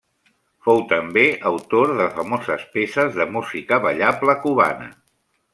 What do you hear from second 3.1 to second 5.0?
de música ballable cubana.